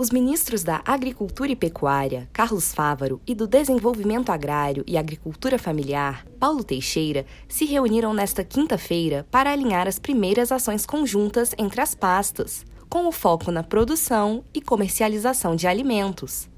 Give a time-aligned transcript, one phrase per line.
[0.00, 6.24] Os ministros da Agricultura e Pecuária, Carlos Fávaro, e do Desenvolvimento Agrário e Agricultura Familiar,
[6.38, 12.64] Paulo Teixeira, se reuniram nesta quinta-feira para alinhar as primeiras ações conjuntas entre as pastas,
[12.88, 16.48] com o foco na produção e comercialização de alimentos.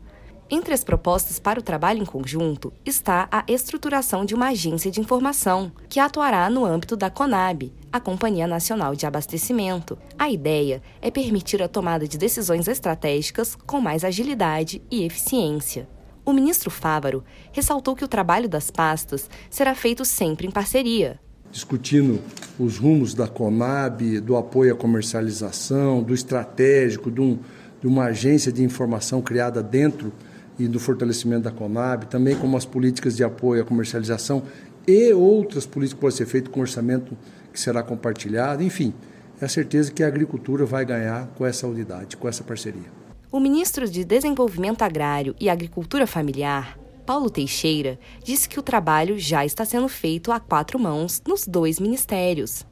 [0.54, 5.00] Entre as propostas para o trabalho em conjunto está a estruturação de uma agência de
[5.00, 9.96] informação, que atuará no âmbito da CONAB, a Companhia Nacional de Abastecimento.
[10.18, 15.88] A ideia é permitir a tomada de decisões estratégicas com mais agilidade e eficiência.
[16.22, 21.18] O ministro Fávaro ressaltou que o trabalho das pastas será feito sempre em parceria.
[21.50, 22.20] Discutindo
[22.58, 27.38] os rumos da CONAB, do apoio à comercialização, do estratégico, de, um,
[27.80, 30.12] de uma agência de informação criada dentro
[30.58, 34.42] e do fortalecimento da Conab, também como as políticas de apoio à comercialização
[34.86, 37.16] e outras políticas que podem ser feitas com orçamento
[37.52, 38.92] que será compartilhado, enfim,
[39.40, 43.02] é a certeza que a agricultura vai ganhar com essa unidade, com essa parceria.
[43.30, 49.44] O ministro de Desenvolvimento Agrário e Agricultura Familiar, Paulo Teixeira, disse que o trabalho já
[49.44, 52.64] está sendo feito a quatro mãos nos dois ministérios.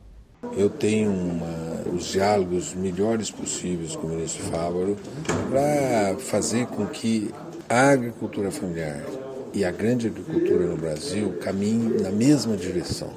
[0.56, 4.97] Eu tenho uma, os diálogos melhores possíveis com o ministro Fávaro
[5.50, 7.31] para fazer com que
[7.70, 9.00] a agricultura familiar
[9.54, 13.12] e a grande agricultura no Brasil caminhem na mesma direção,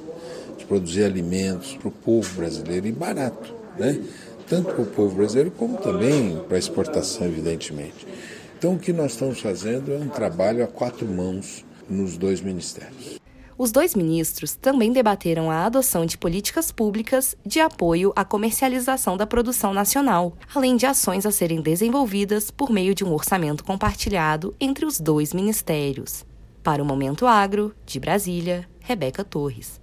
[0.59, 3.99] de produzir alimentos para o povo brasileiro e barato, né?
[4.47, 8.05] tanto para o povo brasileiro como também para exportação, evidentemente.
[8.55, 13.22] Então, o que nós estamos fazendo é um trabalho a quatro mãos nos dois ministérios.
[13.57, 19.27] Os dois ministros também debateram a adoção de políticas públicas de apoio à comercialização da
[19.27, 24.85] produção nacional, além de ações a serem desenvolvidas por meio de um orçamento compartilhado entre
[24.85, 26.25] os dois ministérios.
[26.63, 29.81] Para o Momento Agro, de Brasília, Rebeca Torres.